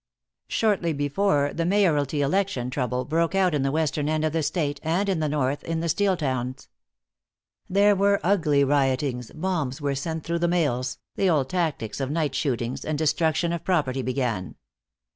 Shortly 0.47 0.93
before 0.93 1.51
the 1.53 1.63
mayoralty 1.63 2.21
election 2.21 2.71
trouble 2.71 3.05
broke 3.05 3.35
out 3.35 3.53
in 3.53 3.61
the 3.61 3.71
western 3.71 4.09
end 4.09 4.25
of 4.25 4.33
the 4.33 4.41
state, 4.41 4.79
and 4.81 5.07
in 5.07 5.19
the 5.19 5.29
north, 5.29 5.63
in 5.63 5.79
the 5.81 5.89
steel 5.89 6.17
towns. 6.17 6.69
There 7.69 7.95
were 7.95 8.19
ugly 8.23 8.63
riotings, 8.63 9.29
bombs 9.31 9.79
were 9.79 9.93
sent 9.93 10.23
through 10.23 10.39
the 10.39 10.47
mails, 10.47 10.97
the 11.17 11.29
old 11.29 11.49
tactics 11.51 11.99
of 11.99 12.09
night 12.09 12.33
shootings 12.33 12.83
and 12.83 12.97
destruction 12.97 13.53
of 13.53 13.63
property 13.63 14.01
began. 14.01 14.55